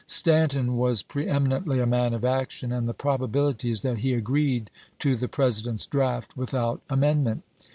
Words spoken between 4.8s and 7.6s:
to the President's draft without amendment.